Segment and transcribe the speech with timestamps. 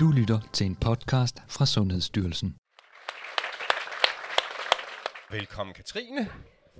[0.00, 2.54] Du lytter til en podcast fra Sundhedsstyrelsen.
[5.30, 6.28] Velkommen Katrine.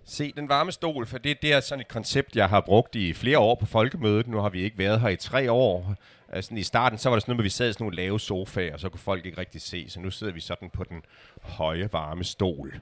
[0.05, 3.13] Se den varme stol, for det, det er sådan et koncept, jeg har brugt i
[3.13, 4.27] flere år på folkemødet.
[4.27, 5.95] Nu har vi ikke været her i tre år.
[6.29, 8.21] Altså, I starten så var det sådan noget at vi sad i sådan nogle lave
[8.21, 9.91] sofaer, og så kunne folk ikke rigtig se.
[9.91, 11.03] Så nu sidder vi sådan på den
[11.43, 12.81] høje varme stol.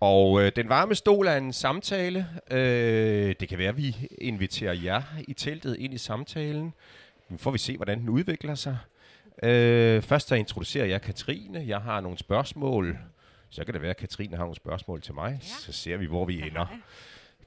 [0.00, 2.28] Og øh, den varme stol er en samtale.
[2.50, 6.74] Øh, det kan være, at vi inviterer jer i teltet ind i samtalen.
[7.28, 8.78] Nu får vi se, hvordan den udvikler sig.
[9.42, 11.64] Øh, først så introducerer jeg Katrine.
[11.66, 12.98] Jeg har nogle spørgsmål.
[13.50, 15.38] Så kan det være, at Katrine har nogle spørgsmål til mig.
[15.42, 15.48] Ja.
[15.48, 16.66] Så ser vi, hvor vi ender.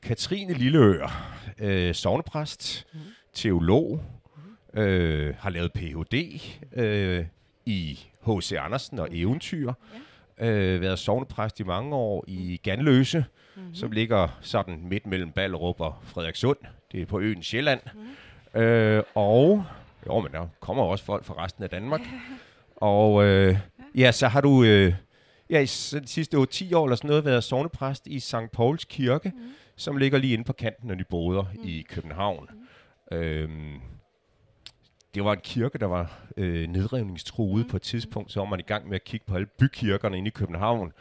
[0.02, 3.00] Katrine Lilleør, øh, sovnepræst, mm.
[3.34, 4.04] teolog,
[4.74, 6.42] øh, har lavet Ph.D.
[6.74, 7.26] Øh,
[7.66, 8.52] i H.C.
[8.60, 9.74] Andersen og eventyr.
[10.40, 10.48] Ja.
[10.48, 13.76] Øh, været sovnepræst i mange år i Ganløse, mm-hmm.
[13.76, 16.58] som ligger sådan midt mellem Ballerup og Frederikssund.
[16.92, 17.82] Det er på øen Sjælland.
[18.54, 18.62] Mm.
[18.62, 19.66] Øh, og
[20.08, 22.02] jo, men der kommer også folk fra resten af Danmark.
[22.76, 23.58] og øh,
[23.96, 24.94] ja, så har du øh,
[25.50, 25.66] ja, i
[26.02, 28.52] de sidste 10 år eller sådan noget været sovnepræst i St.
[28.54, 29.42] Pauls Kirke, mm.
[29.76, 31.62] som ligger lige inde på kanten af Nyboder mm.
[31.64, 32.50] i København.
[33.12, 33.18] Mm.
[33.18, 33.80] Øhm,
[35.16, 37.70] det var en kirke, der var øh, nedrivningstruet mm.
[37.70, 40.28] på et tidspunkt, så var man i gang med at kigge på alle bykirkerne inde
[40.28, 40.92] i København,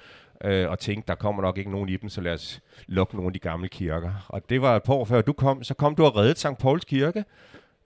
[0.45, 3.29] øh, og tænkte, der kommer nok ikke nogen i dem, så lad os lukke nogle
[3.29, 4.27] af de gamle kirker.
[4.29, 6.59] Og det var et par år før du kom, så kom du og reddet St.
[6.59, 7.25] Pauls Kirke,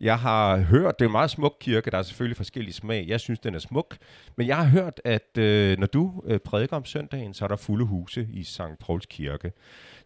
[0.05, 3.05] jeg har hørt, det er en meget smuk kirke, der er selvfølgelig forskellige smag.
[3.09, 3.97] Jeg synes, den er smuk.
[4.37, 7.57] Men jeg har hørt, at øh, når du øh, prædiker om søndagen, så er der
[7.57, 8.61] fulde huse i St.
[8.81, 9.53] Pauls Kirke.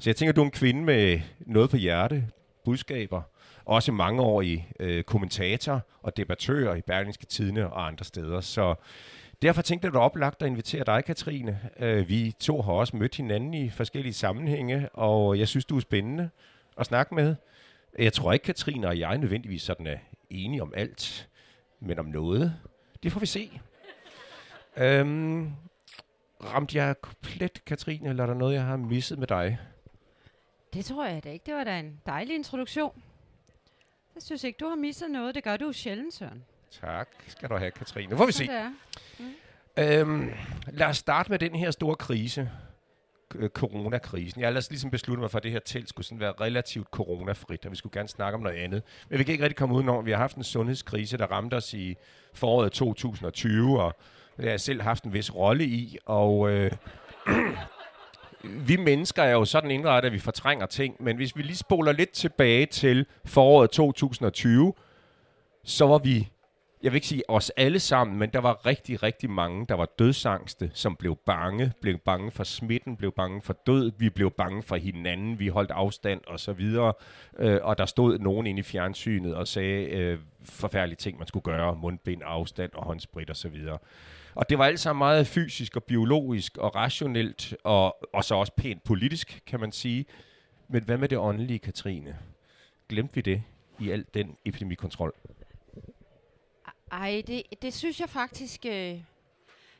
[0.00, 2.24] Så jeg tænker, du er en kvinde med noget på hjerte,
[2.64, 3.22] budskaber,
[3.64, 8.41] også mange år i øh, kommentator og debattør i Berlingske Tidene og andre steder.
[8.41, 8.74] Så
[9.42, 11.60] derfor tænkte jeg, at det var oplagt at invitere dig, Katrine.
[11.78, 15.80] Øh, vi to har også mødt hinanden i forskellige sammenhænge, og jeg synes, du er
[15.80, 16.30] spændende
[16.76, 17.34] at snakke med.
[17.98, 19.98] Jeg tror ikke, Katrine og jeg nødvendigvis sådan er
[20.31, 21.28] enige om alt,
[21.81, 22.56] men om noget.
[23.03, 23.61] Det får vi se.
[24.77, 25.53] øhm,
[26.44, 29.59] ramte jeg komplet, Katrine, eller er der noget, jeg har misset med dig?
[30.72, 31.47] Det tror jeg da ikke.
[31.47, 33.03] Det var da en dejlig introduktion.
[34.15, 35.34] Jeg synes ikke, du har misset noget.
[35.34, 36.44] Det gør du sjældent, Søren.
[36.70, 38.10] Tak skal du have, Katrine.
[38.10, 38.49] Nu får vi se.
[39.19, 39.25] Mm.
[39.78, 40.31] Øhm,
[40.69, 42.50] lad os starte med den her store krise,
[43.34, 44.41] Øh, coronakrisen.
[44.41, 46.89] Jeg har altså ligesom besluttet mig for, at det her telt skulle sådan være relativt
[46.91, 48.83] coronafrit, og vi skulle gerne snakke om noget andet.
[49.09, 51.75] Men vi kan ikke rigtig komme udenom, vi har haft en sundhedskrise, der ramte os
[51.75, 51.97] i
[52.34, 53.94] foråret 2020, og
[54.37, 56.72] det har jeg selv haft en vis rolle i, og øh,
[58.69, 61.93] vi mennesker er jo sådan indrettet, at vi fortrænger ting, men hvis vi lige spoler
[61.93, 64.75] lidt tilbage til foråret 2020,
[65.65, 66.28] så var vi
[66.83, 69.89] jeg vil ikke sige os alle sammen, men der var rigtig, rigtig mange, der var
[69.99, 74.62] dødsangste, som blev bange, blev bange for smitten, blev bange for død, vi blev bange
[74.62, 76.93] for hinanden, vi holdt afstand og så videre,
[77.38, 81.44] øh, og der stod nogen inde i fjernsynet og sagde øh, forfærdelige ting, man skulle
[81.44, 83.78] gøre, mundbind, afstand og håndsprit og så videre.
[84.34, 88.53] Og det var alt sammen meget fysisk og biologisk og rationelt, og, og så også
[88.56, 90.06] pænt politisk, kan man sige.
[90.69, 92.17] Men hvad med det åndelige, Katrine?
[92.88, 93.43] Glemte vi det
[93.78, 95.12] i al den epidemikontrol?
[96.93, 99.00] Ej, det, det synes jeg faktisk, øh,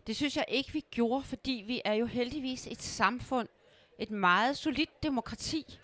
[0.06, 3.48] det synes jeg ikke, vi gjorde, fordi vi er jo heldigvis et samfund,
[3.98, 5.78] et meget solidt demokrati,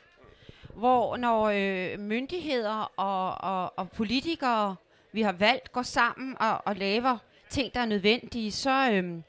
[0.75, 4.77] hvor når øh, myndigheder og, og, og politikere,
[5.13, 7.19] vi har valgt, går sammen og, og laver
[7.51, 9.21] ting, der er nødvendige, så, øh,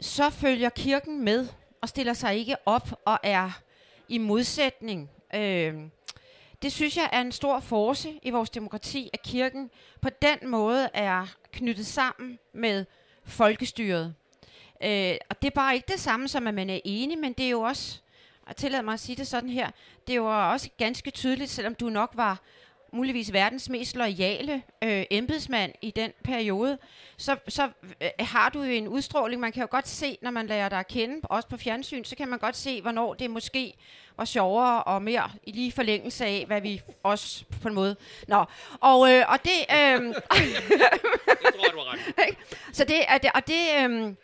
[0.00, 1.48] så følger kirken med
[1.80, 3.60] og stiller sig ikke op og er
[4.08, 5.10] i modsætning.
[5.34, 5.74] Øh,
[6.64, 9.70] det synes jeg er en stor force i vores demokrati, at kirken
[10.00, 12.84] på den måde er knyttet sammen med
[13.24, 14.14] folkestyret.
[14.82, 17.46] Øh, og det er bare ikke det samme som, at man er enig, men det
[17.46, 18.00] er jo også,
[18.46, 19.70] og tillad mig at sige det sådan her,
[20.06, 22.40] det var også ganske tydeligt, selvom du nok var
[22.94, 26.78] muligvis verdens mest lojale øh, embedsmand i den periode,
[27.16, 27.68] så, så
[28.00, 29.40] øh, har du jo en udstråling.
[29.40, 32.16] Man kan jo godt se, når man lærer dig at kende, også på fjernsyn, så
[32.16, 33.74] kan man godt se, hvornår det måske
[34.16, 37.96] var sjovere og mere i lige forlængelse af, hvad vi også på en måde...
[38.28, 38.44] Nå,
[38.80, 39.58] og, øh, og det...
[39.70, 40.14] Øh, jeg
[41.54, 42.36] tror, du har ret.
[42.76, 43.60] så det, er det, og det...
[43.80, 44.14] Øh,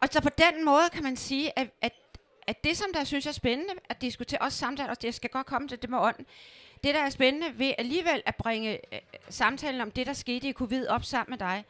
[0.00, 1.92] og så på den måde kan man sige, at, at,
[2.46, 5.30] at det, som der synes jeg er spændende at diskutere, også samtale, og det skal
[5.30, 6.26] godt komme til det med ånden,
[6.84, 10.52] det, der er spændende ved alligevel at bringe øh, samtalen om det, der skete i
[10.52, 11.64] covid op sammen med dig,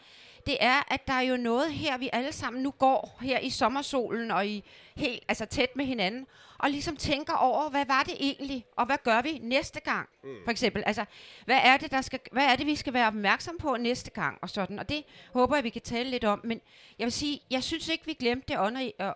[0.46, 3.50] det er, at der er jo noget her, vi alle sammen nu går her i
[3.50, 4.64] sommersolen og i
[4.96, 6.26] helt, altså tæt med hinanden,
[6.58, 10.36] og ligesom tænker over, hvad var det egentlig, og hvad gør vi næste gang, mm.
[10.44, 10.82] for eksempel.
[10.86, 11.04] Altså,
[11.44, 14.38] hvad er, det, der skal, hvad er det, vi skal være opmærksom på næste gang,
[14.42, 14.78] og sådan.
[14.78, 16.40] Og det håber jeg, vi kan tale lidt om.
[16.44, 16.60] Men
[16.98, 18.58] jeg vil sige, jeg synes ikke, vi glemte det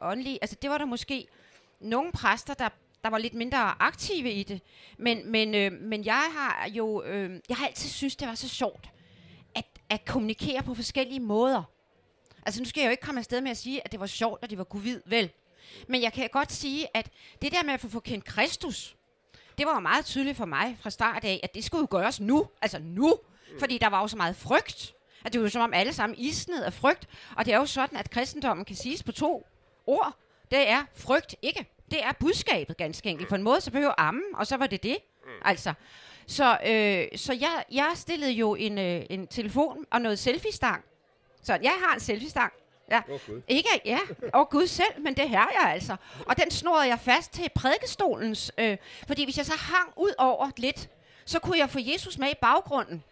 [0.00, 0.38] åndelige.
[0.42, 1.26] Altså, det var der måske
[1.80, 2.68] nogle præster, der
[3.04, 4.60] der var lidt mindre aktive i det.
[4.98, 8.48] Men, men, øh, men jeg har jo, øh, jeg har altid synes det var så
[8.48, 8.90] sjovt
[9.54, 11.62] at, at kommunikere på forskellige måder.
[12.46, 14.44] Altså, nu skal jeg jo ikke komme afsted med at sige, at det var sjovt,
[14.44, 15.30] at det var covid, vel?
[15.88, 17.10] Men jeg kan godt sige, at
[17.42, 18.96] det der med at få, få kendt Kristus,
[19.58, 22.20] det var jo meget tydeligt for mig fra start af, at det skulle jo gøres
[22.20, 22.48] nu.
[22.62, 23.18] Altså nu.
[23.58, 24.94] Fordi der var jo så meget frygt.
[25.24, 27.08] At det var jo som om alle sammen isnede af frygt.
[27.36, 29.46] Og det er jo sådan, at kristendommen kan siges på to
[29.86, 30.16] ord.
[30.50, 31.66] Det er frygt ikke.
[31.90, 33.28] Det er budskabet ganske enkelt.
[33.28, 34.96] På en måde, så behøver amme, og så var det det.
[35.42, 35.74] Altså.
[36.26, 40.84] Så, øh, så jeg, jeg stillede jo en, øh, en telefon og noget selfie-stang.
[41.42, 42.52] Så jeg har en selfie-stang.
[42.90, 43.00] Ja.
[43.26, 43.42] Gud.
[43.48, 43.98] Ikke, ja,
[44.32, 45.96] og Gud selv, men det her jeg altså.
[46.26, 50.50] Og den snurrede jeg fast til prædikestolens, øh, fordi hvis jeg så hang ud over
[50.56, 50.88] lidt,
[51.24, 53.04] så kunne jeg få Jesus med i baggrunden.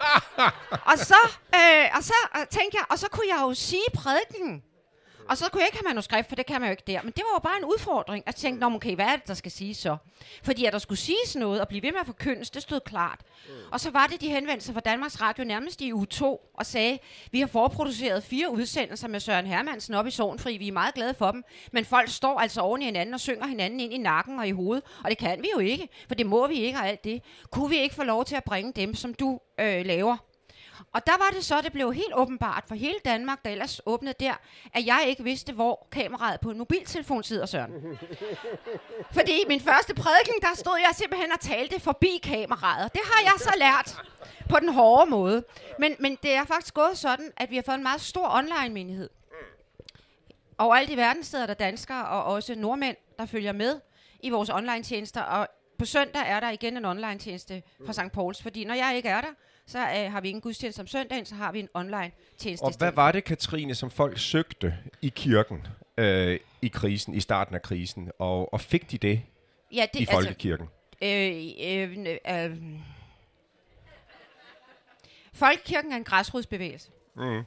[0.90, 4.62] og så, øh, og så øh, tænkte jeg, og så kunne jeg jo sige prædiken.
[5.28, 7.02] Og så kunne jeg ikke have manuskript, for det kan man jo ikke der.
[7.02, 8.24] Men det var jo bare en udfordring.
[8.26, 9.96] At tænke, Nå, okay, hvad er det, der skal siges så?
[10.42, 13.20] Fordi at der skulle siges noget og blive ved med at forkyndes, det stod klart.
[13.48, 13.52] Mm.
[13.72, 16.66] Og så var det, de henvendte sig fra Danmarks Radio nærmest i uge 2 og
[16.66, 16.98] sagde,
[17.30, 20.56] vi har forproduceret fire udsendelser med Søren Hermansen op i Sognfri.
[20.56, 21.44] Vi er meget glade for dem.
[21.72, 24.50] Men folk står altså oven i hinanden og synger hinanden ind i nakken og i
[24.52, 24.84] hovedet.
[25.04, 27.22] Og det kan vi jo ikke, for det må vi ikke og alt det.
[27.50, 30.16] Kunne vi ikke få lov til at bringe dem, som du øh, laver?
[30.96, 34.14] Og der var det så, det blev helt åbenbart for hele Danmark, der ellers åbnede
[34.20, 34.34] der,
[34.74, 37.72] at jeg ikke vidste, hvor kameraet på en mobiltelefon sidder, Søren.
[39.16, 42.92] Fordi i min første prædiken, der stod jeg simpelthen og talte forbi kameraet.
[42.92, 43.96] Det har jeg så lært
[44.48, 45.44] på den hårde måde.
[45.78, 49.10] Men, men det er faktisk gået sådan, at vi har fået en meget stor online-menighed.
[50.58, 53.80] Overalt i verden sidder der danskere og også nordmænd, der følger med
[54.20, 55.22] i vores online-tjenester.
[55.22, 55.48] Og
[55.78, 58.12] på søndag er der igen en online-tjeneste fra St.
[58.12, 59.30] Pauls, fordi når jeg ikke er der,
[59.66, 62.64] så øh, har vi ingen gudstjeneste om søndagen, så har vi en online-tjeneste.
[62.64, 65.66] Og i hvad var det, Katrine, som folk søgte i kirken
[65.98, 69.22] øh, i krisen, i starten af krisen, og, og fik de det
[69.72, 70.68] ja, det, i folkekirken?
[71.00, 72.56] Altså, øh, øh, øh,
[75.32, 76.90] Folkekirken er en græsrodsbevægelse.
[77.16, 77.42] Mm.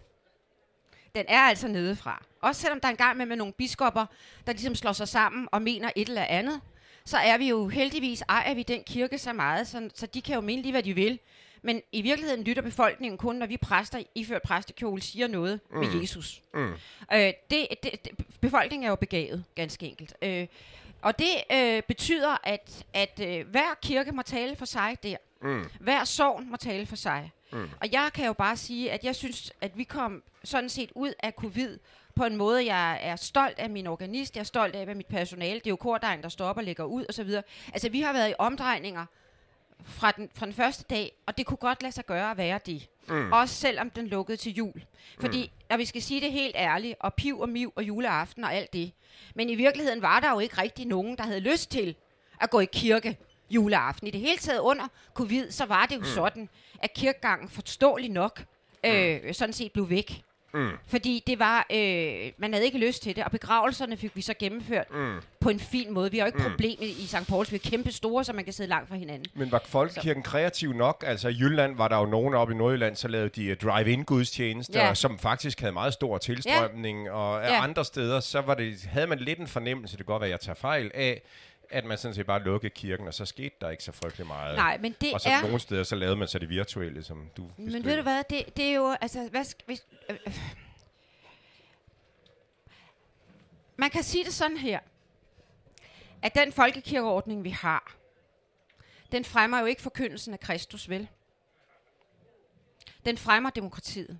[1.15, 2.23] Den er altså nedefra.
[2.41, 4.05] Også selvom der er en gang med, med nogle biskopper,
[4.47, 6.61] der ligesom slår sig sammen og mener et eller andet,
[7.05, 10.35] så er vi jo heldigvis, ejer vi den kirke så meget, så, så de kan
[10.35, 11.19] jo mene lige, hvad de vil.
[11.61, 15.77] Men i virkeligheden lytter befolkningen kun, når vi præster iført præstekjole siger noget mm.
[15.77, 16.41] med Jesus.
[16.53, 16.73] Mm.
[17.13, 18.11] Øh, det, det, det,
[18.41, 20.13] befolkningen er jo begavet, ganske enkelt.
[20.21, 20.47] Øh,
[21.01, 25.17] og det øh, betyder, at, at øh, hver kirke må tale for sig der.
[25.41, 25.65] Mm.
[25.79, 27.31] Hver sovn må tale for sig.
[27.53, 27.69] Mm.
[27.81, 31.13] Og jeg kan jo bare sige, at jeg synes, at vi kom sådan set ud
[31.23, 31.77] af covid
[32.15, 35.05] på en måde, jeg er stolt af min organist, jeg er stolt af, hvad mit
[35.05, 37.29] personale, det er jo kordejen, der står op og lægger ud osv.
[37.73, 39.05] Altså, vi har været i omdrejninger
[39.83, 42.59] fra den, fra den første dag, og det kunne godt lade sig gøre at være
[42.65, 42.87] det.
[43.09, 43.31] Mm.
[43.31, 44.83] Også selvom den lukkede til jul.
[45.19, 45.65] Fordi, mm.
[45.69, 48.73] når vi skal sige det helt ærligt, og piv og miv og juleaften og alt
[48.73, 48.91] det,
[49.35, 51.95] men i virkeligheden var der jo ikke rigtig nogen, der havde lyst til
[52.41, 53.17] at gå i kirke
[53.49, 54.07] juleaften.
[54.07, 56.05] I det hele taget under covid, så var det jo mm.
[56.05, 56.49] sådan,
[56.79, 58.45] at kirkegangen forståeligt nok
[58.85, 60.23] øh, sådan set blev væk.
[60.53, 60.69] Mm.
[60.87, 64.33] Fordi det var, øh, man havde ikke lyst til det, og begravelserne fik vi så
[64.39, 65.15] gennemført Mm.
[65.39, 66.11] på en fin måde.
[66.11, 66.49] Vi har jo ikke mm.
[66.51, 67.27] problemet i St.
[67.29, 69.25] Pauls, vi er kæmpe store, så man kan sidde langt fra hinanden.
[69.33, 71.03] Men var folkekirken kreativ nok?
[71.07, 74.03] Altså i Jylland var der jo nogen oppe i Nordjylland, så lavede de uh, drive-in
[74.03, 74.93] gudstjenester, Ja.
[74.93, 77.11] som faktisk havde meget stor tilstrømning, ja.
[77.11, 77.63] og ja.
[77.63, 80.31] andre steder, så var det, havde man lidt en fornemmelse, det kan godt være, at
[80.31, 81.21] jeg tager fejl af,
[81.71, 84.55] at man sådan set bare lukkede kirken, og så skete der ikke så frygtelig meget.
[84.55, 85.41] Nej, men det og så er...
[85.41, 88.57] nogle steder, så lavede man så det virtuelle, som du Men ved du hvad, det,
[88.57, 90.39] det er jo, altså, hvad skal, hvis, øh, øh.
[93.77, 94.79] Man kan sige det sådan her,
[96.21, 97.95] at den folkekirkeordning, vi har,
[99.11, 101.07] den fremmer jo ikke forkyndelsen af Kristus, vel?
[103.05, 104.19] Den fremmer demokratiet.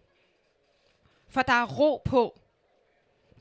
[1.28, 2.40] For der er ro på,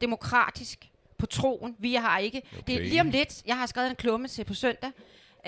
[0.01, 1.77] demokratisk, på troen.
[1.79, 2.43] Vi har ikke...
[2.53, 2.63] Okay.
[2.67, 4.91] Det er lige om lidt, jeg har skrevet en klumme til på søndag,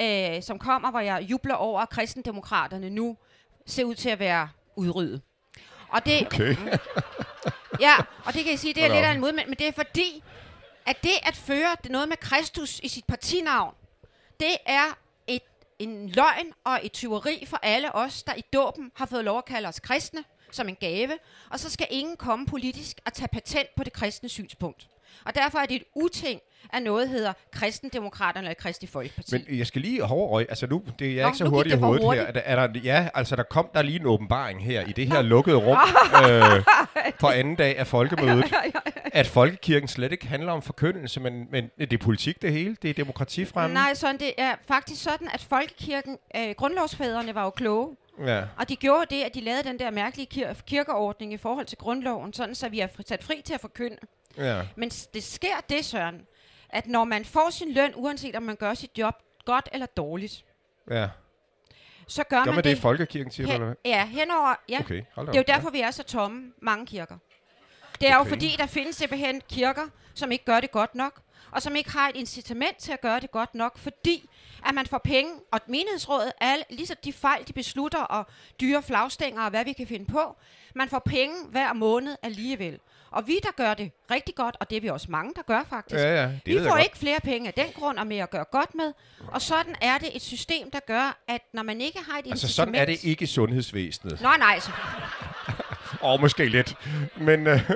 [0.01, 3.17] øh, som kommer, hvor jeg jubler over, at kristendemokraterne nu
[3.67, 5.23] ser ud til at være udryddet.
[5.89, 6.57] Og det, Okay.
[7.81, 9.73] ja, og det kan jeg sige, det er lidt af en modmænd, men det er
[9.73, 10.23] fordi,
[10.87, 13.75] at det at føre noget med Kristus i sit partinavn,
[14.41, 15.43] det er et,
[15.79, 19.45] en løgn og et tyveri for alle os, der i dåben har fået lov at
[19.45, 21.19] kalde os kristne, som en gave,
[21.51, 24.89] og så skal ingen komme politisk og tage patent på det kristne synspunkt.
[25.25, 26.41] Og derfor er det et uting,
[26.73, 29.33] at noget hedder kristendemokraterne eller Kristi Folkeparti.
[29.49, 31.77] Men jeg skal lige hårdrøg, altså nu, det er jeg Nå, ikke så hurtig i
[31.77, 32.23] hovedet hurtigt.
[32.25, 32.29] her.
[32.45, 35.07] Er der, er der, ja, altså der kom der lige en åbenbaring her i det
[35.13, 35.79] her lukkede rum
[36.25, 36.65] øh,
[37.21, 38.45] på anden dag af folkemødet,
[39.13, 42.91] at folkekirken slet ikke handler om forkyndelse, men, men det er politik det hele, det
[42.91, 43.75] er demokratifremme.
[43.75, 48.43] Nej, sådan det er faktisk sådan, at folkekirken, øh, grundlovsfædrene var jo kloge, Ja.
[48.59, 51.79] Og de gjorde det, at de lavede den der mærkelige kir- kirkeordning i forhold til
[51.79, 53.97] grundloven, sådan så vi er fri- sat fri til at forkynde.
[54.41, 54.63] Ja.
[54.77, 56.27] Men det sker det, Søren,
[56.71, 60.45] at når man får sin løn, uanset om man gør sit job godt eller dårligt,
[60.91, 61.09] ja.
[62.07, 63.77] så gør, Gør man man det i folkekirken, siger du, eller hvad?
[63.85, 64.79] ja, henover, ja.
[64.81, 67.17] Okay, Det er jo derfor, vi er så tomme, mange kirker.
[68.01, 68.29] Det er jo Okay.
[68.31, 71.21] fordi, der findes simpelthen kirker, som ikke gør det godt nok,
[71.51, 74.31] og som ikke har et incitament til at gøre det godt nok, fordi
[74.67, 78.27] at man får penge, og et menighedsråd, alle, ligesom de fejl, de beslutter, og
[78.61, 80.37] dyre flagstænger og hvad vi kan finde på,
[80.75, 82.79] man får penge hver måned alligevel.
[83.13, 85.63] Og vi, der gør det rigtig godt, og det er vi også mange, der gør
[85.71, 88.31] faktisk, Ja, ja, det vi får ikke flere penge af den grund, og mere at
[88.31, 88.93] gøre godt med.
[89.29, 92.49] Og sådan er det et system, der gør, at når man ikke har et Altså,
[92.49, 94.21] sådan er det ikke i sundhedsvæsenet.
[94.21, 94.71] Nej, nej, så
[96.01, 96.75] Og måske lidt.
[97.17, 97.71] Men, øh,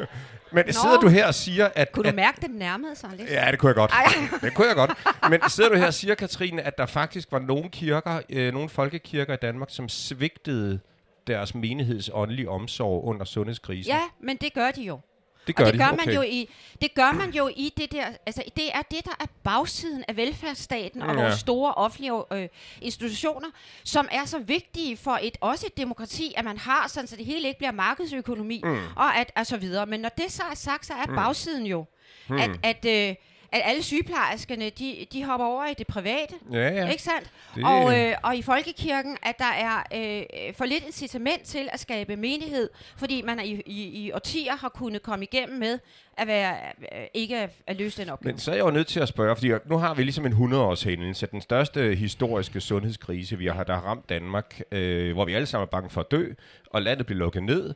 [0.53, 1.93] men sidder du her og siger, at...
[1.93, 3.31] kunne du at mærke, at den nærmede sig lidt?
[3.31, 3.91] Ja, det kunne jeg godt.
[3.91, 4.05] Ej.
[4.41, 4.91] Det kunne jeg godt.
[5.31, 8.69] Men sidder du her og siger, Katrine, at der faktisk var nogle kirker, øh, nogle
[8.69, 10.81] folkekirker i Danmark, som svigtede
[11.27, 13.93] deres menigheds åndelige omsorg under sundhedskrisen?
[13.93, 15.01] Ja, men det gør de jo.
[15.47, 15.85] Det gør og det de.
[15.85, 16.07] gør, okay.
[16.07, 16.51] man jo i,
[16.83, 20.17] det gør man jo i det der, altså det er det, der er bagsiden af
[20.17, 21.23] velfærdsstaten og Ja.
[21.23, 22.49] vores store offentlige øh,
[22.83, 23.49] institutioner,
[23.85, 27.25] som er så vigtige for et også et demokrati, at man har, sådan, så det
[27.27, 28.79] hele ikke bliver markedsøkonomi mm.
[28.97, 29.87] og at, og så videre.
[29.87, 31.15] Men når det så er sagt, så er Mm.
[31.15, 31.85] bagsiden jo,
[32.31, 33.15] at, at, øh,
[33.55, 36.35] at alle sygeplejerskerne, de, de hopper over i det private.
[36.53, 36.91] Ja, ja.
[36.91, 37.31] Ikke sandt?
[37.55, 41.81] Det- Og, øh, og i folkekirken, at der er øh, for lidt incitament til at
[41.81, 45.79] skabe menighed, fordi man i, i, i årtier har kunnet komme igennem med
[46.19, 48.33] at være øh, ikke at, at løse den opgave.
[48.33, 50.33] Men så er jeg jo nødt til at spørge, fordi nu har vi ligesom en
[50.33, 55.35] 100-års hændelse, den største historiske sundhedskrise, vi har, der har ramt Danmark, øh, hvor vi
[55.35, 56.33] alle sammen er bange for at dø,
[56.71, 57.75] og landet bliver lukket ned.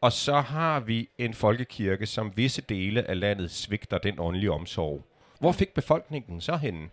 [0.00, 5.02] Og så har vi en folkekirke, som visse dele af landet svigter den åndelige omsorg.
[5.38, 6.90] Hvor fik befolkningen så henne?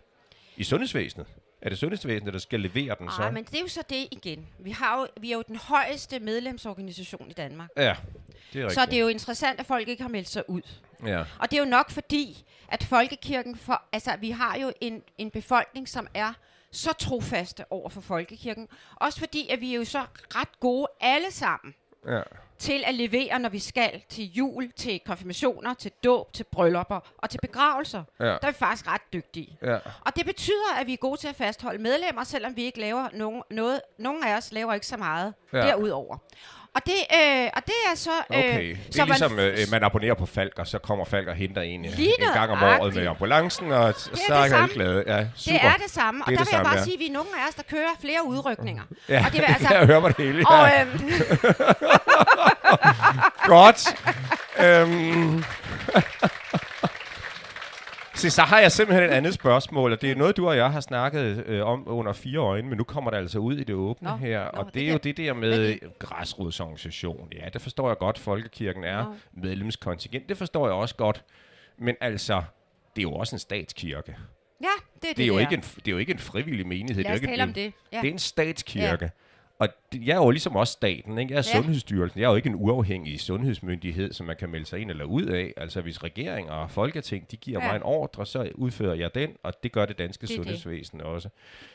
[0.56, 1.26] I sundhedsvæsenet?
[1.62, 3.22] Er det sundhedsvæsenet, der skal levere den så?
[3.22, 4.46] Ej, men det er jo så det igen.
[4.58, 7.70] Vi, har jo, vi er jo den højeste medlemsorganisation i Danmark.
[7.76, 8.72] Ja, det er rigtigt.
[8.72, 10.62] Så det er jo interessant, at folk ikke har meldt sig ud.
[11.06, 11.24] Ja.
[11.38, 15.30] Og det er jo nok fordi, at folkekirken, for, altså vi har jo en, en
[15.30, 16.32] befolkning, som er
[16.70, 18.68] så trofaste over for folkekirken.
[18.96, 21.74] Også fordi, at vi er jo så ret gode alle sammen
[22.06, 22.22] ja.
[22.58, 27.30] Til at levere, når vi skal til jul, til konfirmationer, til dåb, til bryllupper og
[27.30, 28.02] til begravelser.
[28.20, 28.24] Ja.
[28.24, 29.58] Der er vi faktisk ret dygtige.
[29.62, 29.74] Ja.
[30.00, 33.08] Og det betyder, at vi er gode til at fastholde medlemmer, selvom vi ikke laver
[33.12, 33.80] nogen, noget.
[33.98, 35.58] Nogle af os laver ikke så meget Ja.
[35.58, 36.16] derudover.
[36.74, 38.10] Og det, øh, og det er så...
[38.32, 41.04] Øh, Okay, det så er ligesom, man, øh, man abonnerer på Falk, og så kommer
[41.04, 43.08] Falk og henter en, øh, en gang om året med nøjagtigt.
[43.08, 44.74] ambulancen, og så det er alle samme.
[44.74, 45.04] glade.
[45.06, 45.58] Ja, super.
[45.58, 46.24] det er det samme.
[46.24, 46.82] Og Det er der det vil jeg samme, bare ja.
[46.84, 48.82] sige, at vi er nogle af os, der kører flere udrykninger.
[49.08, 49.68] Ja, Og det vil altså...
[49.74, 50.44] jeg hører mig det hele.
[50.48, 50.82] og, Ja.
[50.82, 51.00] øh,
[53.54, 53.96] Godt.
[54.60, 55.44] øhm.
[58.24, 60.72] Se, så har jeg simpelthen et andet spørgsmål, og det er noget, du og jeg
[60.72, 63.74] har snakket øh, om under fire øjne, men nu kommer det altså ud i det
[63.74, 67.28] åbne Nå, her, nå, og det det er jo det der med er græsrodsorganisation.
[67.32, 69.14] Ja, det forstår jeg godt, Folkekirken er Nå.
[69.42, 71.24] medlemskontingent, det forstår jeg også godt,
[71.78, 72.42] men altså,
[72.96, 74.16] det er jo også en statskirke.
[74.62, 74.66] ja,
[75.02, 76.66] det er det, Det er, jo det ikke en, det er jo ikke en frivillig
[76.66, 77.04] menighed.
[77.04, 77.72] Lad os det er tale ikke om det.
[77.92, 78.00] Ja.
[78.00, 79.10] det er en statskirke.
[79.58, 81.18] Og jeg er jo ligesom også staten.
[81.18, 81.32] Ikke?
[81.34, 81.56] Jeg er Ja.
[81.56, 82.20] Sundhedsstyrelsen.
[82.20, 85.22] Jeg er jo ikke en uafhængig sundhedsmyndighed, som man kan melde sig ind eller ud
[85.22, 85.52] af.
[85.56, 87.68] Altså hvis regering og folketing, de giver Ja.
[87.68, 90.44] mig en ordre, så udfører jeg den, og det gør det danske Det er det.
[90.44, 91.28] sundhedsvæsen også.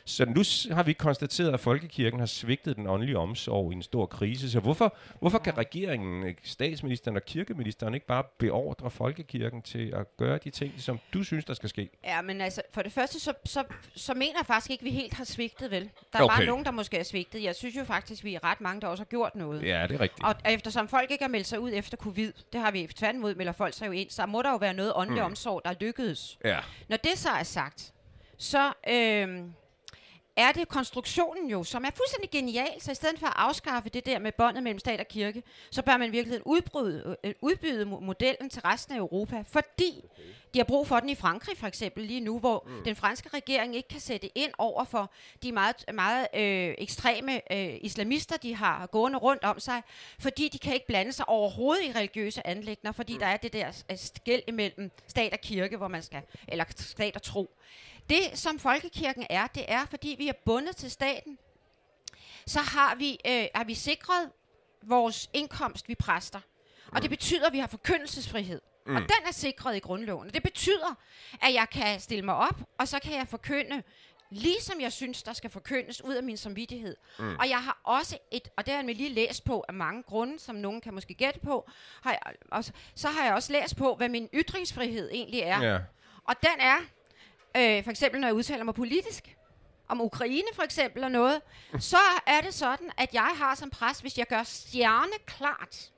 [0.05, 0.41] Så nu
[0.75, 4.51] har vi konstateret, at folkekirken har svigtet den åndelige omsorg i en stor krise.
[4.51, 10.39] Så hvorfor, hvorfor kan regeringen, statsministeren og kirkeministeren ikke bare beordre folkekirken til at gøre
[10.43, 11.89] de ting, som du synes, der skal ske?
[12.03, 13.63] Ja, men altså, for det første, så, så,
[13.95, 15.89] så mener jeg faktisk ikke, at vi helt har svigtet, vel?
[16.13, 16.36] Der er Okay.
[16.38, 17.43] bare nogen, der måske er svigtet.
[17.43, 19.63] Jeg synes jo faktisk, vi er ret mange, der også har gjort noget.
[19.63, 20.23] Ja, det er rigtigt.
[20.23, 23.53] Og eftersom folk ikke har meldt sig ud efter covid, det har vi tværtimod, melder
[23.53, 25.25] folk sig jo ind, så må der jo være noget åndelig mm.
[25.25, 26.39] omsorg, der lykkedes.
[26.45, 26.59] Ja.
[26.89, 27.93] Når det så er sagt,
[28.38, 29.53] så øhm,
[30.39, 34.05] er det konstruktionen jo, som er fuldstændig genial, så i stedet for at afskaffe det
[34.05, 37.84] der med båndet mellem stat og kirke, så bør man i virkeligheden udbryde, øh, udbyde
[37.84, 40.03] mo- modellen til resten af Europa, fordi
[40.53, 42.84] de har brug for den i Frankrig for eksempel lige nu, hvor mm.
[42.84, 45.12] den franske regering ikke kan sætte ind over for
[45.43, 49.81] de meget, meget øh, ekstreme øh, islamister, de har gående rundt om sig,
[50.19, 53.19] fordi de kan ikke blande sig overhovedet i religiøse anlægner, fordi mm.
[53.19, 57.22] der er det der skæld imellem stat og kirke, hvor man skal, eller stat og
[57.22, 57.55] tro.
[58.09, 61.37] Det, som folkekirken er, det er, fordi vi er bundet til staten,
[62.47, 64.31] så har vi, øh, har vi sikret
[64.83, 66.39] vores indkomst, vi præster.
[66.91, 68.61] Og det betyder, at vi har forkyndelsesfrihed.
[68.85, 68.95] Mm.
[68.95, 70.27] Og den er sikret i grundloven.
[70.27, 70.95] Og det betyder,
[71.41, 73.83] at jeg kan stille mig op, og så kan jeg forkynde,
[74.29, 76.95] ligesom jeg synes, der skal forkyndes ud af min samvittighed.
[77.19, 77.35] Mm.
[77.35, 80.39] Og jeg har også et, og det har jeg lige læst på af mange grunde,
[80.39, 81.69] som nogen kan måske gætte på,
[82.01, 82.19] har jeg
[82.51, 85.61] også, så har jeg også læst på, hvad min ytringsfrihed egentlig er.
[85.61, 85.79] Ja.
[86.23, 86.77] Og den er,
[87.58, 89.36] øh, for eksempel når jeg udtaler mig politisk,
[89.88, 91.41] om Ukraine for eksempel og noget,
[91.79, 95.91] så er det sådan, at jeg har som præst, hvis jeg gør stjerne klart,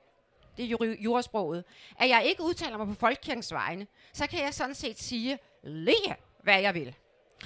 [0.56, 1.64] det er jurasproget,
[1.98, 6.16] at jeg ikke udtaler mig på folkekirkens vegne, så kan jeg sådan set sige lige,
[6.42, 6.96] hvad jeg vil.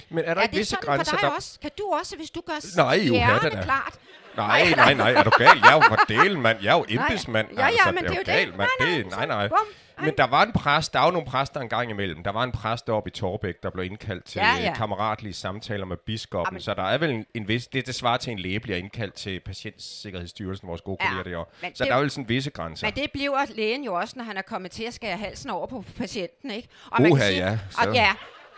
[0.08, 1.36] Men er der er ikke det visse sådan grænser, for dig der...
[1.36, 1.58] også?
[1.62, 3.94] Kan du også, hvis du gør Nej, jo, ja, hjertet da klart?
[4.36, 5.58] Nej, nej, nej, er du gal?
[5.62, 6.58] Jeg er jo for delen, mand.
[6.62, 7.48] Jeg er jo embedsmand.
[7.56, 8.26] Ja, ja, altså, men det er jo det.
[8.26, 8.68] galt, mand.
[8.80, 9.48] Nej, nej, Det, nej, nej.
[9.48, 9.58] bum.
[10.00, 12.22] Men der var en præst, der er jo nogle præster en gang imellem.
[12.22, 14.62] Der var en præst deroppe i Torbæk, der blev indkaldt til Ja, ja, ja.
[14.64, 14.74] ja.
[14.74, 16.52] kammeratlige samtaler med biskoppen.
[16.54, 16.60] Jamen.
[16.62, 17.66] Så der er vel en, en vis...
[17.66, 21.50] Det, det svarer til en læge bliver indkaldt til Patientsikkerhedsstyrelsen, vores gode Ja, kolleger derovre.
[21.62, 22.86] men Så det- der er vel sådan visse grænser.
[22.86, 25.66] Men det bliver lægen jo også, når han er kommet til at skære halsen over
[25.66, 26.68] på patienten, ikke?
[26.90, 28.14] Og Uha, ja, så- Og, ja,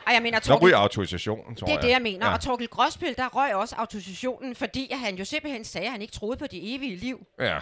[0.08, 1.82] og jeg mener, Så Torgild, ryger autorisationen, tror det er jeg.
[1.82, 2.26] det, jeg mener.
[2.26, 2.32] Ja.
[2.32, 6.12] Og Torgild Gråsbøl, der røg også autorisationen, fordi han jo simpelthen sagde, at han ikke
[6.12, 7.26] troede på det evige liv.
[7.40, 7.58] Ja.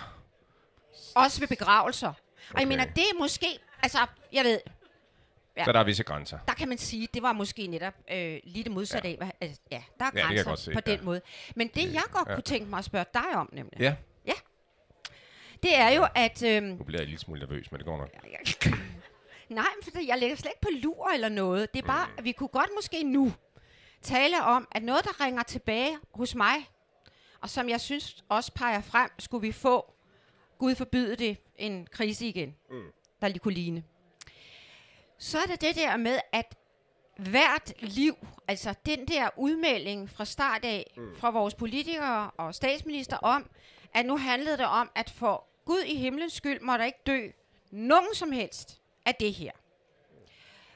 [1.15, 2.09] Også ved begravelser.
[2.09, 2.15] Og
[2.55, 2.67] jeg Okay.
[2.67, 3.47] mener, det er måske...
[3.83, 3.99] Altså,
[4.33, 4.61] jeg ved,
[5.57, 5.65] Ja.
[5.65, 6.39] Så der er visse grænser.
[6.49, 9.13] der kan man sige, det var måske netop øh, lige det modsatte ja.
[9.13, 11.05] af, hvad, altså, ja, der er jeg grænser se, på den ja.
[11.05, 11.21] måde.
[11.57, 12.35] Men det, jeg godt ja.
[12.35, 13.95] kunne tænke mig at spørge dig om, nemlig, Ja,
[15.63, 16.43] det er jo, at...
[16.43, 18.11] Øh, nu bliver jeg lille smule nervøs, men det går nok.
[19.49, 21.75] Nej, men fordi jeg lægger slet ikke på lur eller noget.
[21.75, 23.33] Det er bare, at vi kunne godt måske nu
[24.03, 26.71] tale om, at noget, der ringer tilbage hos mig,
[27.41, 29.93] og som jeg synes også peger frem, skulle vi få,
[30.59, 32.93] Gud forbyde det, en krise igen, mm.
[33.21, 33.85] der lige kunne ligne.
[35.19, 36.57] Så er det det der med, at
[37.17, 38.15] hvert liv,
[38.49, 41.17] altså den der udmelding fra start af, mm.
[41.17, 43.51] fra vores politikere og statsminister om,
[43.95, 47.29] at nu handlede det om, at for Gud i himlens skyld må der ikke dø
[47.71, 49.53] nogen som helst af det her.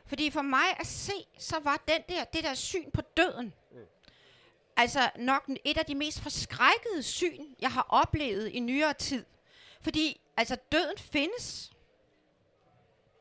[0.06, 3.54] Fordi for mig at se, så var den der, det der syn på døden,
[4.76, 9.24] altså nok et af de mest forskrækkede syn, jeg har oplevet i nyere tid.
[9.80, 11.72] Fordi altså døden findes.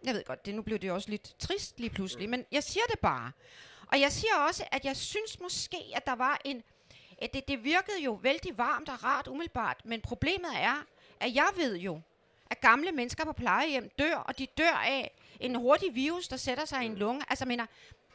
[0.03, 2.85] Jeg ved godt, det nu blev det også lidt trist lige pludselig, men jeg siger
[2.89, 3.31] det bare.
[3.91, 6.63] Og jeg siger også, at jeg synes måske, at der var en...
[7.21, 10.85] At det, det virkede jo vældig varmt og rart umiddelbart, men problemet er,
[11.19, 12.01] at jeg ved jo,
[12.49, 16.65] at gamle mennesker på plejehjem dør, og de dør af en hurtig virus, der sætter
[16.65, 17.21] sig i en lunge.
[17.29, 17.65] Altså, mener,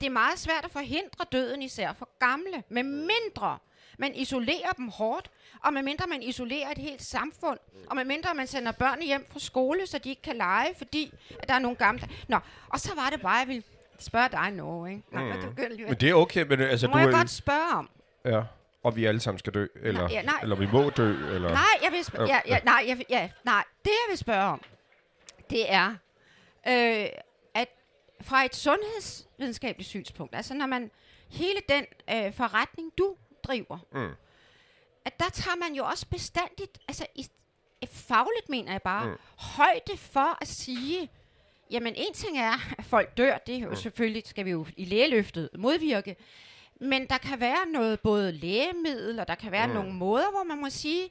[0.00, 3.58] det er meget svært at forhindre døden, især for gamle, med mindre
[3.98, 5.30] man isolerer dem hårdt,
[5.64, 7.58] og med mindre man isolerer et helt samfund,
[7.90, 11.14] og med mindre man sender børn hjem fra skole, så de ikke kan lege, fordi
[11.42, 12.08] at der er nogle gamle...
[12.28, 13.62] Nå, og så var det bare, jeg ville
[13.98, 15.02] spørge dig noget, ikke?
[15.12, 15.40] Nå, mm.
[15.40, 17.12] du Men det er okay, men altså, må du jeg er...
[17.12, 17.90] godt spørge om?
[18.24, 18.42] Ja,
[18.84, 20.38] og vi alle sammen skal dø, eller, ja, nej.
[20.42, 21.48] eller vi må dø, eller...
[21.52, 24.60] Nej, jeg vil spørge, ja, ja, nej, jeg, ja, nej, det jeg vil spørge om,
[25.50, 25.88] det er,
[26.68, 27.06] øh,
[27.54, 27.68] at
[28.20, 30.90] fra et sundhedsvidenskabeligt synspunkt, altså når man
[31.30, 34.10] hele den øh, forretning, du driver, Mm.
[35.04, 37.26] at der tager man jo også bestandigt, altså i,
[37.92, 39.16] fagligt mener jeg bare, Mm.
[39.38, 41.08] højde for at sige,
[41.70, 43.76] jamen en ting er, at folk dør, det er jo mm.
[43.76, 46.16] selvfølgelig, skal vi jo i lægeløftet modvirke,
[46.80, 49.72] men der kan være noget både lægemiddel, og der kan være Mm.
[49.72, 49.78] mm.
[49.78, 51.08] nogle måder, hvor man må sige,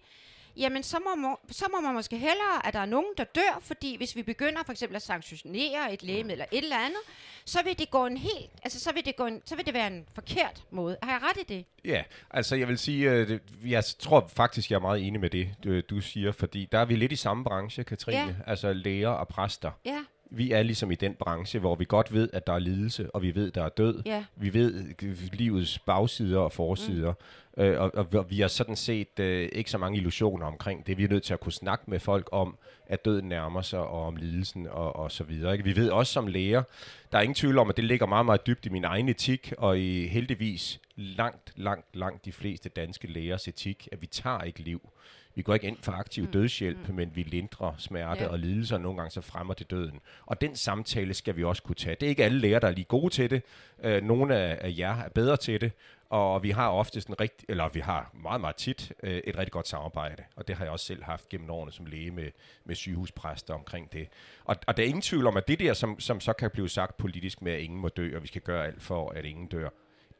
[0.57, 3.59] jamen så må, må, så må man måske hellere, at der er nogen, der dør,
[3.61, 6.99] fordi hvis vi begynder for eksempel at sanktionere et lægemiddel eller et eller andet,
[7.45, 9.73] så vil det gå en helt, altså så vil det, gå en, så vil det
[9.73, 10.97] være en forkert måde.
[11.03, 11.65] Har jeg ret i det?
[11.85, 15.29] Ja, altså jeg vil sige, øh, det- jeg tror faktisk, jeg er meget enig med
[15.29, 18.51] det, du, du siger, fordi der er vi lidt i samme branche, Katrine, Ja.
[18.51, 19.71] altså læger og præster.
[19.85, 20.03] Ja,
[20.35, 23.21] Vi er ligesom i den branche, hvor vi godt ved, at der er lidelse, og
[23.21, 24.01] vi ved, at der er død.
[24.05, 24.23] ja.
[24.35, 27.13] Vi ved øh, livets bagsider og forsider,
[27.57, 27.63] mm.
[27.63, 30.97] øh, og, og, og vi har sådan set øh, ikke så mange illusioner omkring det.
[30.97, 34.07] Vi er nødt til at kunne snakke med folk om, at døden nærmer sig, og
[34.07, 35.51] om lidelsen og, og så videre.
[35.53, 35.63] Ikke?
[35.63, 36.63] Vi ved også som læger,
[37.11, 39.53] der er ingen tvivl om, at det ligger meget, meget dybt i min egen etik,
[39.57, 44.59] og i heldigvis langt, langt, langt de fleste danske lægers etik, at vi tager ikke
[44.59, 44.89] liv.
[45.35, 48.27] Vi går ikke ind for aktiv dødshjælp, men vi lindrer smerte Ja.
[48.29, 49.99] og lidelse, og nogle gange så fremmer det døden.
[50.25, 51.95] Og den samtale skal vi også kunne tage.
[51.99, 53.41] Det er ikke alle læger, der er lige gode til det.
[53.83, 55.71] Øh, nogle af, af jer er bedre til det,
[56.09, 59.51] og vi har oftest en rigtig, eller vi har meget, meget tit øh, et rigtig
[59.51, 60.23] godt samarbejde.
[60.35, 62.29] Og det har jeg også selv haft gennem årene som læge med,
[62.65, 64.07] med sygehuspræster omkring det.
[64.45, 66.69] Og, og der er ingen tvivl om, at det der, som, som så kan blive
[66.69, 69.47] sagt politisk med, at ingen må dø, og vi skal gøre alt for, at ingen
[69.47, 69.69] dør,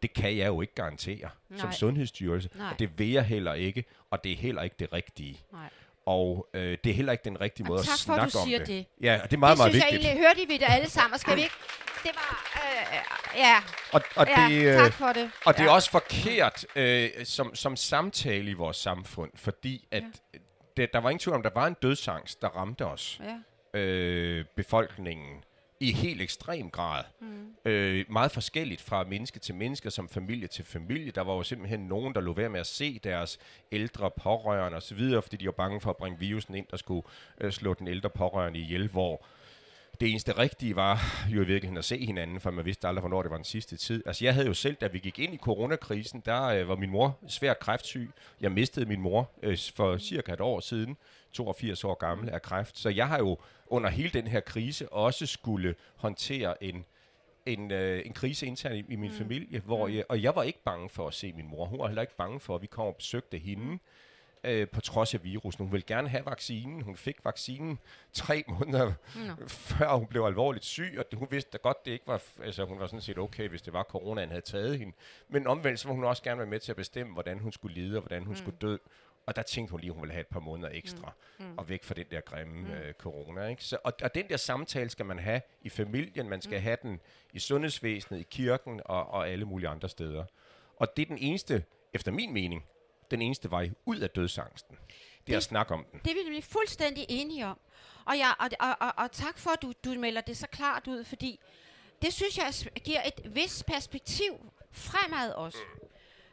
[0.04, 1.60] det kan jeg jo ikke garantere Nej.
[1.60, 2.50] som sundhedsstyrelse.
[2.56, 2.72] Nej.
[2.72, 5.40] Og det vil jeg heller ikke, og det er heller ikke det rigtige.
[5.54, 5.62] Nej.
[6.06, 8.30] Og øh, det er heller ikke den rigtige Og måde tak at for, at du
[8.30, 8.68] snakke om siger det.
[8.68, 8.86] det.
[9.02, 10.04] Ja, og det er meget, det meget synes vigtigt.
[10.04, 11.54] jeg egentlig, hørte vi det alle sammen, og skal vi ikke?
[12.04, 13.56] Det var, øh, ja,
[13.92, 15.32] Og, og, ja, det, øh, tak for det.
[15.46, 15.72] og det er ja.
[15.74, 20.04] også forkert øh, som, som samtale i vores samfund, fordi at
[20.78, 23.22] det, der var ingen tvivl om, der var en dødsangst, der ramte os,
[23.74, 23.80] Ja.
[23.80, 25.44] øh, befolkningen,
[25.84, 27.04] i helt ekstrem grad.
[27.20, 27.56] Mm.
[27.66, 31.12] Øh, meget forskelligt fra menneske til menneske, som familie til familie.
[31.12, 33.40] Der var jo simpelthen nogen, der lå være med at se deres
[33.72, 37.08] ældre pårørende osv., fordi de var bange for at bringe virusen ind, der skulle
[37.42, 39.26] øh, slå den ældre pårørende ihjel, hvor
[40.00, 43.22] det eneste rigtige var jo i virkeligheden at se hinanden, for man vidste aldrig, hvornår
[43.22, 44.04] det var den sidste tid.
[44.06, 46.90] Altså jeg havde jo selv, da vi gik ind i coronakrisen, der øh, var min
[46.90, 48.10] mor svært kræftsyg.
[48.42, 50.98] Jeg mistede min mor øh, for cirka et år siden,
[51.34, 52.78] 82 år gammel af kræft.
[52.78, 56.86] Så jeg har jo under hele den her krise også skulle håndtere en
[57.46, 59.18] en, øh, en krise internt i, i min mm.
[59.18, 61.66] familie, hvor jeg, og jeg var ikke bange for at se min mor.
[61.66, 63.80] Hun var heller ikke bange for, at vi kom og besøgte hende
[64.44, 65.64] øh, på trods af virusen.
[65.66, 66.82] Hun ville gerne have vaccinen.
[66.82, 67.80] Hun fik vaccinen
[68.14, 69.48] tre måneder Nå.
[69.48, 72.66] før hun blev alvorligt syg, og det, hun vidste da godt, det ikke var, altså
[72.66, 74.94] hun var sådan set okay, hvis det var coronaen havde taget hende.
[75.30, 77.76] Men omvendt, så var hun også gerne være med til at bestemme, hvordan hun skulle
[77.76, 78.38] lide, og hvordan hun mm.
[78.38, 78.78] skulle dø.
[79.26, 81.46] Og der tænkte hun lige, at hun ville have et par måneder ekstra, mm.
[81.46, 81.58] Mm.
[81.58, 82.72] og væk fra den der grimme mm.
[82.72, 83.48] øh, corona.
[83.48, 83.64] Ikke?
[83.64, 86.64] Så, og, og den der samtale skal man have i familien, man skal mm.
[86.64, 87.00] have den
[87.34, 90.26] i sundhedsvæsenet, i kirken og, og alle mulige andre steder.
[90.78, 92.66] Og det er den eneste, efter min mening,
[93.12, 94.76] den eneste vej ud af dødsangsten.
[94.76, 96.00] Det er Det- at snakke om den.
[96.04, 97.60] Det er vi nemlig fuldstændig enige om.
[98.06, 100.88] Og, jeg, og, og, og, og tak for, at du, du melder det så klart
[100.88, 101.40] ud, fordi
[102.02, 105.58] det synes jeg giver et vis perspektiv fremad også.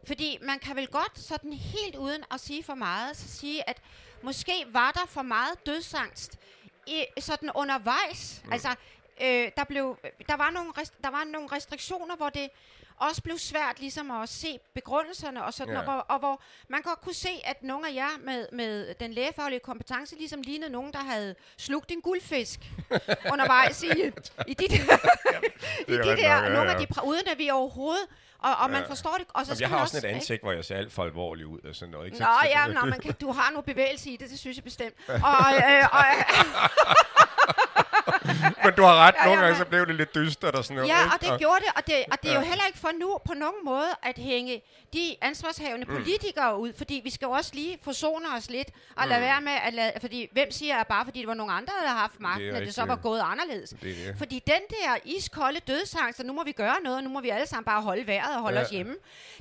[0.05, 3.83] Fordi man kan vel godt sådan helt uden at sige for meget, så sige, at
[4.23, 6.39] måske var der for meget dødsangst
[6.87, 8.43] i, sådan undervejs.
[8.45, 8.53] Mm.
[8.53, 8.69] Altså,
[9.23, 12.49] øh, der, blev, der, var nogle rest, der var nogle restriktioner, hvor det
[12.97, 15.81] også blev svært ligesom at se begrundelserne og sådan, Ja.
[15.81, 15.87] ja.
[15.87, 19.13] og, hvor, og hvor man godt kunne se, at nogle af jer med, med den
[19.13, 22.61] lægefaglige kompetence ligesom lignede nogen, der havde slugt en guldfisk
[23.33, 23.87] undervejs i,
[24.47, 24.97] i de der,
[25.93, 28.07] i de der nogle af de, uden at vi overhovedet,
[28.43, 28.89] og, og man Ja.
[28.89, 30.15] forstår det, og så skal jeg har også, et ikke?
[30.17, 32.07] ansigt, hvor jeg ser alt for alvorlig ud og sådan noget.
[32.07, 32.17] Ikke?
[32.19, 34.39] Så- Nå så- ja, det- nå, man kan, du har noget bevægelse i det, det
[34.39, 34.95] synes jeg bestemt.
[35.09, 36.05] Og, øh, og,
[38.65, 40.89] Men du har ret, nogle gange så blev det lidt dystert og sådan noget.
[40.89, 41.15] ja, ikke?
[41.15, 43.35] og det gjorde det, og det, og det er jo heller ikke for nu på
[43.35, 45.93] nogen måde at hænge de ansvarshavende Mm.
[45.97, 49.09] politikere ud, fordi vi skal jo også lige forsone os lidt, og Mm.
[49.09, 51.73] lade være med at lade, fordi hvem siger, at bare fordi det var nogle andre,
[51.81, 53.03] der havde haft magten, jo at det så var det.
[53.03, 53.71] gået anderledes.
[53.71, 54.15] Det det.
[54.19, 57.29] Fordi den der iskolde dødsangst, og nu må vi gøre noget, og nu må vi
[57.29, 58.65] alle sammen bare holde vejret og holde Ja.
[58.65, 58.95] os hjemme,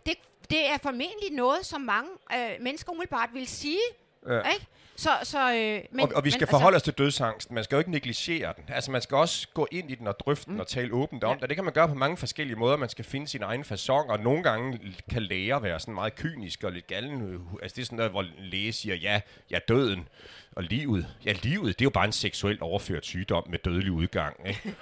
[0.05, 0.13] det,
[0.49, 3.79] det er formentlig noget, som mange øh, mennesker umiddelbart vil sige,
[4.27, 4.41] Ja.
[4.41, 4.67] ikke?
[4.99, 7.55] Så, så, øh, men, og, og vi skal men, forholde os til dødsangsten.
[7.55, 8.63] Man skal jo ikke negligere den.
[8.67, 11.35] Altså, man skal også gå ind i den og drøfte den og tale åbent om
[11.35, 11.39] Ja.
[11.41, 11.49] det.
[11.49, 12.77] Det kan man gøre på mange forskellige måder.
[12.77, 16.67] Man skal finde sin egen façon, og nogle gange kan læger være sådan meget kyniske
[16.67, 17.39] og lidt galne.
[17.61, 20.07] Altså, det er sådan noget, hvor læge siger, ja, ja, døden
[20.55, 21.07] og livet.
[21.25, 24.35] Ja, livet, det er jo bare en seksuelt overført sygdom med dødelig udgang.
[24.47, 24.75] Ikke?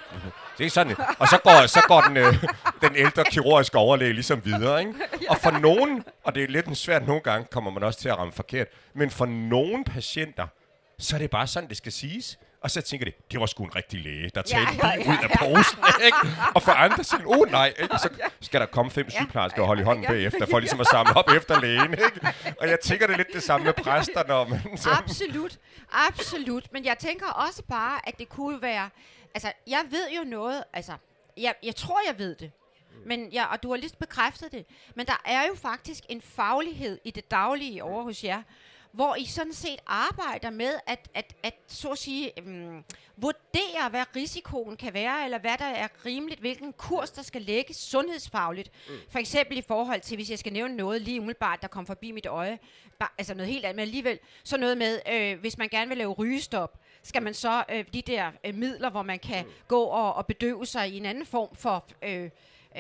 [0.58, 0.96] Det er sådan.
[1.20, 2.44] Og så går, så går den, øh,
[2.82, 4.80] den ældre kirurgiske overlæge ligesom videre.
[4.80, 4.94] Ikke?
[5.30, 8.18] Og for nogen, og det er lidt svært nogle gange, kommer man også til at
[8.18, 10.48] ramme forkert, men for nogle patienter,
[11.00, 12.40] så er det bare sådan, det skal siges.
[12.62, 15.12] Og så tænker de, det var sgu en rigtig læge, der talte ja, ja, ja,
[15.12, 15.80] ud af posen.
[16.06, 16.18] Ikke?
[16.56, 17.98] Og for andre siger, åh oh, nej, ikke?
[17.98, 18.10] så
[18.42, 21.30] skal der komme fem sygeplejersker og holde i hånden bagefter, for ligesom at samle op
[21.30, 21.92] efter lægen.
[21.92, 22.34] Ikke?
[22.62, 24.78] Og jeg tænker det er lidt det samme med præster, når man...
[24.78, 25.58] Så, Absolut,
[25.92, 26.74] absolut.
[26.74, 28.90] Men jeg tænker også bare, at det kunne være...
[29.34, 30.64] Altså, jeg ved jo noget...
[30.74, 30.92] Altså,
[31.38, 32.52] jeg, jeg tror, jeg ved det.
[33.06, 34.66] Men ja, og du har lige bekræftet det.
[34.96, 38.44] Men der er jo faktisk en faglighed i det daglige over hos jer,
[38.92, 42.84] hvor I sådan set arbejder med at, at, at så at sige, um,
[43.18, 47.78] vurdere, hvad risikoen kan være, eller hvad der er rimeligt, hvilken kurs, der skal lægges
[47.78, 48.72] sundhedsfagligt.
[48.90, 48.94] Mm.
[49.10, 52.12] For eksempel i forhold til, hvis jeg skal nævne noget lige umiddelbart, der kom forbi
[52.12, 52.60] mit øje,
[53.00, 55.98] bare, altså noget helt andet, men alligevel, så noget med, øh, hvis man gerne vil
[55.98, 59.52] lave rygestop, skal man så øh, de der øh, midler, hvor man kan mm.
[59.68, 61.86] gå og, og bedøve sig i en anden form for...
[62.04, 62.30] Øh,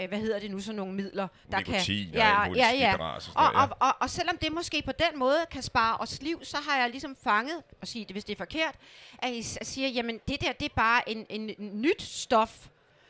[0.01, 2.21] øh, hvad hedder det nu, sådan nogle midler, der Nikotin kan...
[2.21, 5.37] og alt muligt skidteras og og, og, og, og selvom det måske på den måde
[5.51, 8.37] kan spare os liv, så har jeg ligesom fanget, og sige det, hvis det er
[8.37, 8.75] forkert,
[9.19, 12.67] at I siger, jamen det der, det er bare en, en nyt stof.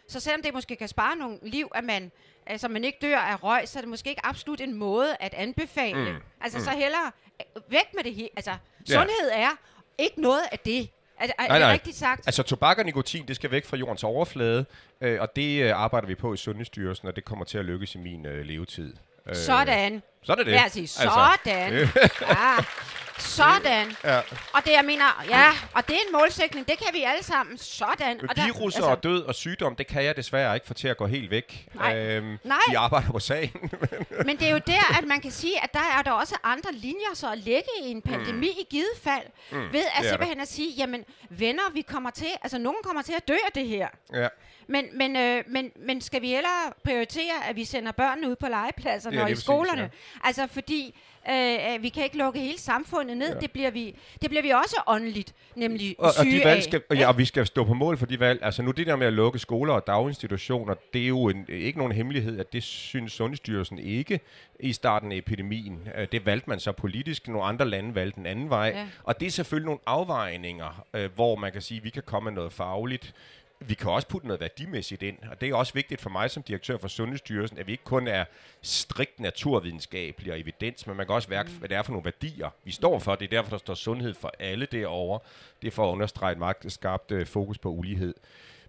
[0.10, 2.12] Så selvom det måske kan spare nogle liv, at man,
[2.46, 5.34] altså man ikke dør af røg, så er det måske ikke absolut en måde at
[5.34, 6.12] anbefale.
[6.12, 6.18] Mm.
[6.42, 6.64] Altså mm.
[6.64, 8.30] så hellere øh, væk med det hele.
[8.36, 8.52] Altså,
[8.90, 8.94] Ja.
[8.94, 9.50] sundhed er
[9.98, 10.90] ikke noget af det.
[11.20, 11.74] Er, er, er Nej, det nej.
[11.74, 12.28] rigtigt sagt?
[12.28, 14.66] Altså tobak og nikotin, det skal væk fra jordens overflade,
[15.02, 17.96] øh, og det øh, arbejder vi på i Sundhedsstyrelsen, og det kommer til at lykkes
[17.96, 18.94] i min øh, levetid.
[19.30, 20.04] Øh, Sådan.
[20.24, 20.54] Så er det det.
[20.54, 21.18] Lad os sige, sådan.
[21.46, 21.88] ja.
[23.20, 23.96] Sådan.
[24.04, 24.18] Ja.
[24.54, 27.58] Og det, jeg mener, ja, og det er en målsætning, det kan vi alle sammen.
[27.58, 28.30] Sådan.
[28.30, 30.88] Og der- Virus altså, og død og sygdom, det kan jeg desværre ikke få til
[30.88, 31.68] at gå helt væk.
[31.74, 31.98] Nej.
[31.98, 32.58] Øhm, Nej.
[32.70, 33.72] Vi arbejder på sagen.
[34.26, 36.72] Men det er jo der, at man kan sige, at der er der også andre
[36.72, 38.60] linjer så at lægge i en pandemi mm.
[38.62, 39.58] i givet fald, mm.
[39.62, 43.02] ved det at er simpelthen at sige, jamen venner, vi kommer til, altså nogen kommer
[43.02, 43.88] til at dø af det her.
[44.14, 44.28] ja.
[44.70, 48.48] Men, men, øh, men, men skal vi hellere prioritere, at vi sender børnene ud på
[48.48, 49.82] legepladserne Ja, og i præcis, skolerne?
[49.82, 49.88] ja.
[50.28, 53.34] Altså fordi øh, øh, vi kan ikke lukke hele samfundet ned.
[53.34, 53.40] Ja.
[53.40, 56.64] Det, bliver vi, det bliver vi også åndeligt, nemlig Og, og, syge de valg af.
[56.64, 58.40] skal, og, ja, og vi skal stå på mål for de valg.
[58.44, 61.78] Altså nu det der med at lukke skoler og daginstitutioner, det er jo en, ikke
[61.78, 64.20] nogen hemmelighed, at det synes Sundhedsstyrelsen ikke
[64.60, 65.88] i starten af epidemien.
[65.98, 67.28] Øh, Det valgte man så politisk.
[67.28, 68.72] Nogle andre lande valgte en anden vej.
[68.76, 68.88] Ja.
[69.04, 72.32] Og det er selvfølgelig nogle afvejninger, øh, hvor man kan sige, at vi kan komme
[72.32, 73.14] med noget fagligt.
[73.60, 76.44] Vi kan også putte noget værdimæssigt ind, og det er også vigtigt for mig som
[76.44, 78.26] direktør for Sundhedsstyrelsen, at vi ikke kun er
[78.62, 82.50] strikt naturvidenskabelige og evidens, men man kan også værke, hvad det er for nogle værdier,
[82.64, 83.16] vi står for.
[83.16, 85.20] Det er derfor, der står sundhed for alle derovre.
[85.62, 88.14] Det er for at understrege et meget skarpt øh, fokus på ulighed.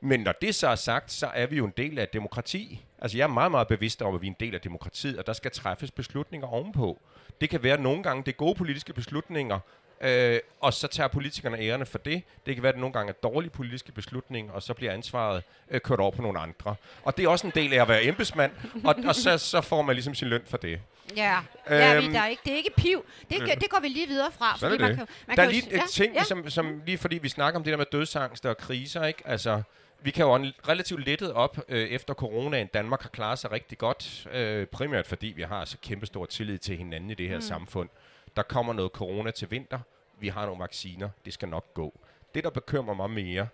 [0.00, 2.84] Men når det så er sagt, så er vi jo en del af et demokrati.
[2.98, 5.26] Altså jeg er meget, meget bevidst om, at vi er en del af demokratiet, og
[5.26, 6.98] der skal træffes beslutninger ovenpå.
[7.40, 9.58] Det kan være nogle gange, det gode politiske beslutninger,
[10.00, 12.22] øh, og så tager politikerne ærerne for det.
[12.46, 15.42] Det kan være, at det nogle gange er dårlige politiske beslutninger, og så bliver ansvaret
[15.70, 16.74] øh, kørt over på nogle andre.
[17.02, 18.52] Og det er også en del af at være embedsmand,
[18.84, 20.80] og, og så, så får man ligesom sin løn for det.
[21.16, 21.38] Ja,
[21.70, 23.04] ja Øhm, vi, der er ikke, det er ikke piv.
[23.30, 24.58] Det, kan, det går vi lige videre fra.
[24.58, 24.98] Så er det man det.
[24.98, 26.24] kan, man der er kan jo lige et ja, ting, ja.
[26.24, 29.22] som, som lige fordi vi snakker om det der med dødsangst og kriser, ikke?
[29.24, 29.62] Altså,
[30.00, 30.34] vi kan jo
[30.68, 32.66] relativt lettet op øh, efter coronaen.
[32.66, 36.58] Danmark har klaret sig rigtig godt, øh, primært fordi vi har så kæmpe stor tillid
[36.58, 37.42] til hinanden i det her mm.
[37.42, 37.88] samfund.
[38.36, 39.78] Der kommer noget corona til vinter.
[40.20, 41.08] Vi har nogle vacciner.
[41.24, 42.00] Det skal nok gå.
[42.34, 43.48] Det, der bekymrer mig mere,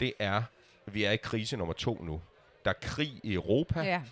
[0.00, 0.42] det er,
[0.86, 2.20] at vi er i krise nummer to nu.
[2.64, 3.80] Der er krig i Europa.
[3.80, 4.02] Ja.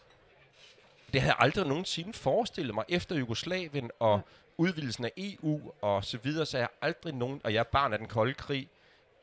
[1.12, 4.20] Det havde jeg aldrig nogensinde forestillet mig efter Jugoslavien og
[4.56, 7.98] udvidelsen af EU og så videre, så jeg aldrig nogen, og jeg er barn af
[7.98, 8.68] den kolde krig,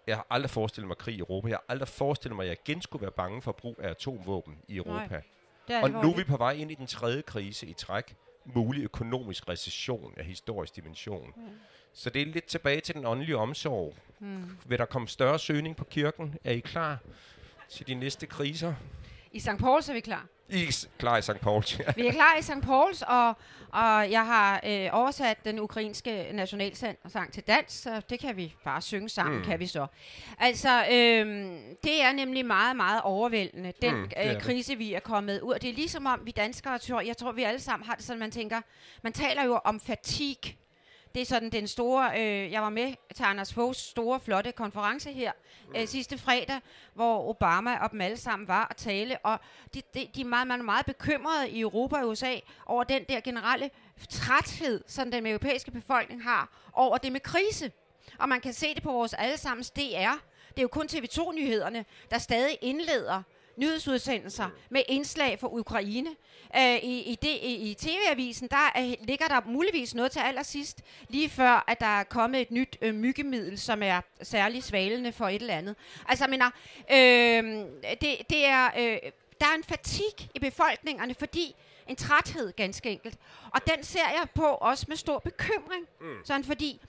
[0.08, 1.48] jeg har aldrig forestillet mig krig i Europa.
[1.48, 4.58] Jeg har aldrig forestillet mig, at jeg igen skulle være bange for brug af atomvåben
[4.68, 5.22] i Europa.
[5.70, 8.16] Nej, og nu er vi på vej ind i den tredje krise i træk.
[8.46, 11.34] Mulig økonomisk recession af historisk dimension.
[11.36, 11.44] Mm.
[11.94, 13.96] Så det er lidt tilbage til den åndelige omsorg.
[14.20, 14.58] Mm.
[14.66, 16.36] Vil der komme større søgning på kirken?
[16.44, 17.00] Er I klar
[17.70, 18.74] til de næste kriser?
[19.32, 19.50] I St.
[19.60, 20.28] Pauls er vi klar.
[20.52, 21.40] I er klar i St.
[21.42, 21.80] Pauls?
[21.96, 22.62] Vi er klar i St.
[22.64, 23.28] Pauls, og,
[23.70, 28.82] og jeg har øh, oversat den ukrainske nationalsang til dans, så det kan vi bare
[28.82, 29.46] synge sammen, mm.
[29.46, 29.88] kan vi så.
[30.40, 31.26] Altså, øh,
[31.84, 35.54] det er nemlig meget, meget overvældende, den Mm, øh, krise, vi er kommet ud.
[35.54, 38.20] Det er ligesom om, vi danskere, tror, jeg tror, vi alle sammen har det sådan,
[38.20, 38.62] man tænker,
[39.02, 40.54] man taler jo om fatigue.
[41.16, 45.12] Det er sådan den store, øh, jeg var med til Anders Foghs store, flotte konference
[45.12, 45.32] her
[45.76, 46.60] øh, sidste fredag,
[46.94, 49.40] hvor Obama og dem alle sammen var at tale, og
[49.74, 53.20] de, de, de er meget, er meget bekymrede i Europa og USA over den der
[53.20, 53.70] generelle
[54.10, 57.72] træthed, som den europæiske befolkning har over det med krise.
[58.20, 60.14] Og man kan se det på vores allesammens DR.
[60.50, 63.24] Det er jo kun TV2-nyhederne, der stadig indleder
[63.58, 66.10] nyhedsudsendelser med indslag fra Ukraine.
[66.58, 71.30] Øh, i, i, det, i, TV-avisen, der øh, ligger der muligvis noget til allersidst, lige
[71.30, 75.42] før, at der er kommet et nyt øh, myggemiddel, som er særlig svalende for et
[75.42, 75.76] eller andet.
[76.08, 76.46] Altså, mener,
[76.92, 77.66] øh,
[78.02, 81.56] det, det er, øh, der er en fatig i befolkningerne, fordi
[81.88, 83.18] en træthed, ganske enkelt.
[83.54, 85.88] Og den ser jeg på også med stor bekymring.
[86.02, 86.26] Mm.
[86.26, 86.82] Sådan fordi,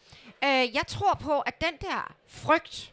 [0.44, 2.92] øh, jeg tror på, at den der frygt,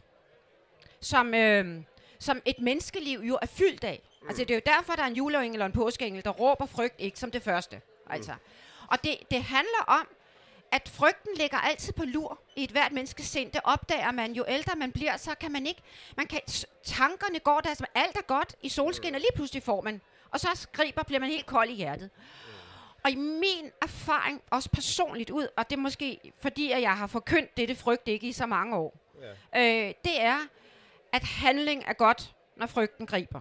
[1.00, 1.82] som, øh,
[2.20, 4.02] som et menneskeliv jo er fyldt af.
[4.22, 4.28] Mm.
[4.28, 6.94] Altså det er jo derfor, der er en juleengel og en påskeengel, der råber frygt
[6.98, 7.80] ikke som det første.
[8.10, 8.32] Altså.
[8.88, 10.08] Og det, det handler om,
[10.72, 13.52] at frygten ligger altid på lur i et hvert menneskes sind.
[13.52, 14.32] Det opdager man.
[14.32, 15.82] Jo ældre man bliver, så kan man ikke...
[16.16, 16.40] Man kan,
[16.84, 20.00] tankerne går der, som alt er godt i solskin, og lige pludselig får man.
[20.30, 22.10] Og så skriber, bliver man helt kold i hjertet.
[23.04, 27.06] Og i min erfaring, også personligt ud, og det er måske fordi, at jeg har
[27.06, 28.96] forkyndt dette frygt ikke i så mange år,
[29.54, 29.86] ja.
[29.88, 30.38] øh, det er,
[31.12, 33.40] at handling er godt, når frygten griber.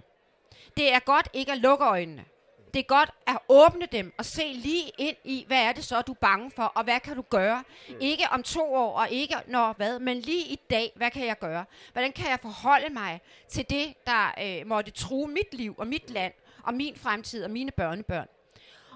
[0.77, 2.25] Det er godt ikke at lukke øjnene.
[2.73, 6.01] Det er godt at åbne dem og se lige ind i, hvad er det så,
[6.01, 7.63] du er bange for, og hvad kan du gøre?
[7.89, 7.95] Mm.
[7.99, 11.39] Ikke om to år, og ikke når hvad, men lige i dag, hvad kan jeg
[11.39, 11.65] gøre?
[11.93, 16.09] Hvordan kan jeg forholde mig til det, der øh, måtte true mit liv og mit
[16.09, 18.27] land, og min fremtid og mine børnebørn?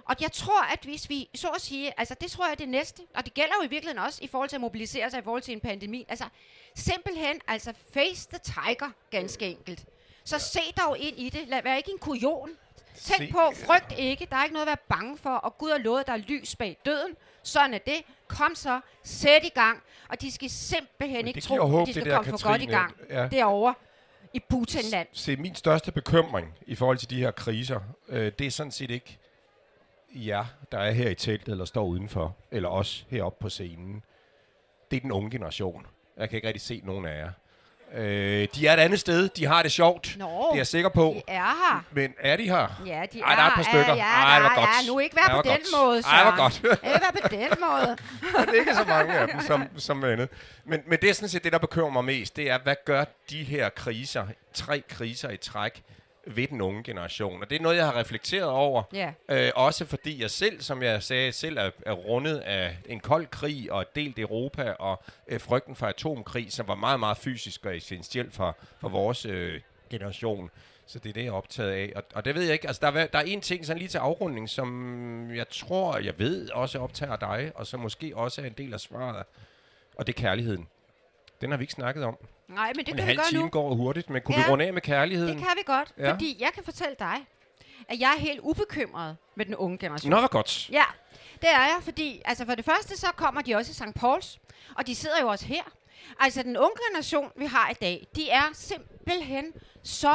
[0.06, 2.70] Og jeg tror, at hvis vi, så at sige, altså det tror jeg er det
[2.70, 5.24] næste, og det gælder jo i virkeligheden også i forhold til at mobilisere sig i
[5.24, 6.26] forhold til en pandemi, altså
[6.76, 9.86] simpelthen, altså face the tiger, ganske enkelt.
[10.24, 12.50] Så se dog ind i det, lad være ikke en kujon.
[12.96, 15.72] Tænk Se- på, frygt ikke, der er ikke noget at være bange for, og Gud
[15.72, 17.16] har lovet, der er lys bag døden.
[17.44, 18.02] Sådan er det.
[18.28, 21.88] Kom så, sæt i gang, og de skal simpelthen Men ikke det tro, giver at
[21.88, 23.28] de det skal der, komme for godt i gang Ja.
[23.28, 23.74] derovre
[24.34, 25.08] i Putinland.
[25.14, 28.92] Se, min største bekymring i forhold til de her kriser, øh, det er sådan set
[28.92, 29.18] ikke
[30.14, 34.04] jer, der er her i teltet eller står udenfor, eller os heroppe på scenen.
[34.92, 35.86] Det er den unge generation.
[36.18, 37.30] Jeg kan ikke rigtig se nogen af jer.
[37.96, 39.30] Øh, de er et andet sted.
[39.30, 40.16] De har det sjovt.
[40.20, 41.14] Nå, Det er jeg sikker på.
[41.16, 41.84] de er her.
[41.92, 42.82] Men er de her?
[42.86, 43.88] Ja, de Ej, der er et par stykker.
[43.88, 44.70] Ja, ja, Ej, det var godt.
[44.86, 45.82] Ja, nu ikke være Ej, på den godt.
[45.84, 46.58] måde, Ej, det var godt.
[46.64, 47.98] Ikke være på den måde.
[48.46, 50.30] det er ikke så mange af dem som, som andet.
[50.66, 52.36] Men, men det er sådan set det, der bekymrer mig mest.
[52.36, 55.84] Det er, hvad gør de her kriser, tre kriser i træk,
[56.28, 57.42] ved den unge generation?
[57.42, 58.84] Og det er noget, jeg har reflekteret over.
[58.94, 59.14] Ja.
[59.30, 63.28] Øh, også fordi jeg selv, som jeg sagde, selv er, er rundet af en kold
[63.28, 67.66] krig og et delt Europa og øh, frygten for atomkrig, som var meget, meget fysisk
[67.66, 70.52] og essentiel for, for vores øh, generation.
[70.86, 71.94] Så det er det, jeg er optaget af.
[71.96, 72.68] Og, og det ved jeg ikke.
[72.68, 76.20] Altså, der, er, der er en ting sådan lige til afrunding, som jeg tror, jeg
[76.20, 79.26] ved også optager dig, og som måske også er en del af svaret.
[79.96, 80.68] Og det er kærligheden.
[81.42, 82.18] Den har vi ikke snakket om.
[82.54, 83.50] Nej, men det en kan vi halv gøre time nu.
[83.50, 85.38] går hurtigt, men kunne Ja, vi runde af med kærligheden?
[85.38, 86.12] Det kan vi godt, Ja.
[86.12, 87.16] fordi jeg kan fortælle dig,
[87.90, 90.10] at jeg er helt ubekymret med den unge generation.
[90.10, 90.70] Nå, hvor godt.
[90.70, 90.84] Ja,
[91.42, 93.96] det er jeg, fordi altså for det første så kommer de også i St.
[94.00, 94.40] Pauls,
[94.78, 95.64] og de sidder jo også her.
[96.20, 99.46] Altså, den unge generation, vi har i dag, de er simpelthen
[99.84, 100.14] så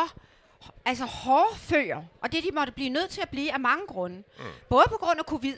[0.85, 4.16] altså hårdfører, og det de måtte blive nødt til at blive af mange grunde.
[4.38, 4.44] Mm.
[4.68, 5.57] Både på grund af covid,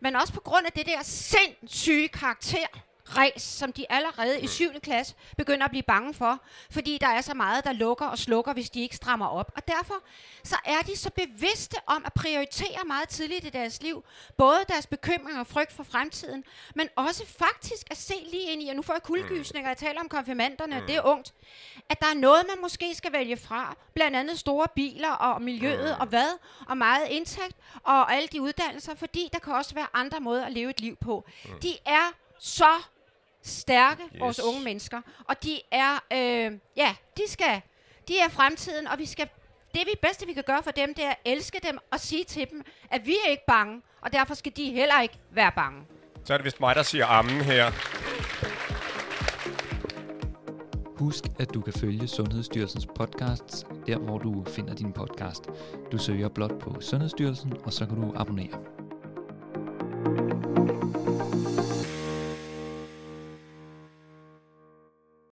[0.00, 2.66] men også på grund af det der sindssyge karakter,
[3.08, 4.80] ræs, som de allerede i 7.
[4.82, 6.40] klasse begynder at blive bange for,
[6.70, 9.52] fordi der er så meget, der lukker og slukker, hvis de ikke strammer op.
[9.56, 9.94] Og derfor
[10.44, 14.04] så er de så bevidste om at prioritere meget tidligt i deres liv,
[14.36, 18.68] både deres bekymring og frygt for fremtiden, men også faktisk at se lige ind i,
[18.68, 21.34] og nu får jeg kuldegysninger, jeg taler om konfirmanderne, det er ungt,
[21.88, 25.96] at der er noget, man måske skal vælge fra, blandt andet store biler og miljøet
[25.98, 26.38] og hvad,
[26.68, 30.52] og meget indtægt og alle de uddannelser, fordi der kan også være andre måder at
[30.52, 31.24] leve et liv på.
[31.62, 32.82] De er så
[33.46, 34.20] stærke, yes.
[34.20, 35.00] vores unge mennesker.
[35.28, 37.60] Og de er, øh, ja, de skal,
[38.08, 39.28] de er fremtiden, og vi skal,
[39.74, 42.24] det vi bedste, vi kan gøre for dem, det er at elske dem og sige
[42.24, 45.80] til dem, at vi er ikke bange, og derfor skal de heller ikke være bange.
[46.24, 47.70] Så er det vist mig, der siger ammen her.
[50.98, 55.44] Husk, at du kan følge Sundhedsstyrelsens podcasts, der hvor du finder din podcast.
[55.92, 58.58] Du søger blot på Sundhedsstyrelsen, og så kan du abonnere.